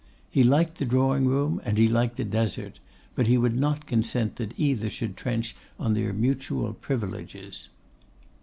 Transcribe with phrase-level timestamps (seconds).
[0.31, 2.79] He liked the drawing room, and he liked the Desert,
[3.13, 7.69] but he would not consent that either should trench on their mutual privileges.